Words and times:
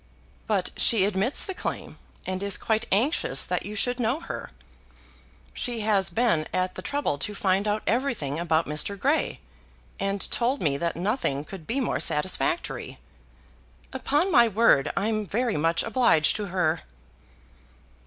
"But 0.47 0.71
she 0.77 1.05
admits 1.05 1.45
the 1.45 1.53
claim, 1.53 1.99
and 2.25 2.41
is 2.41 2.57
quite 2.57 2.87
anxious 2.91 3.45
that 3.45 3.67
you 3.67 3.75
should 3.75 3.99
know 3.99 4.19
her. 4.19 4.49
She 5.53 5.81
has 5.81 6.09
been 6.09 6.47
at 6.51 6.73
the 6.73 6.81
trouble 6.81 7.19
to 7.19 7.35
find 7.35 7.67
out 7.67 7.83
everything 7.85 8.39
about 8.39 8.65
Mr. 8.65 8.97
Grey, 8.99 9.41
and 9.99 10.19
told 10.31 10.59
me 10.59 10.75
that 10.75 10.95
nothing 10.95 11.45
could 11.45 11.67
be 11.67 11.79
more 11.79 11.99
satisfactory." 11.99 12.97
"Upon 13.93 14.31
my 14.31 14.47
word 14.47 14.91
I 14.97 15.05
am 15.05 15.23
very 15.23 15.55
much 15.55 15.83
obliged 15.83 16.35
to 16.37 16.45
her." 16.47 16.81